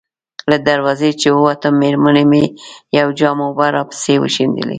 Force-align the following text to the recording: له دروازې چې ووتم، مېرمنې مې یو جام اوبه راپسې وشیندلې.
له 0.49 0.57
دروازې 0.67 1.09
چې 1.21 1.27
ووتم، 1.35 1.73
مېرمنې 1.81 2.23
مې 2.31 2.43
یو 2.99 3.07
جام 3.19 3.37
اوبه 3.45 3.65
راپسې 3.75 4.15
وشیندلې. 4.19 4.69